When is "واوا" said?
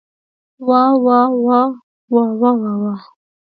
2.13-2.51, 2.63-2.93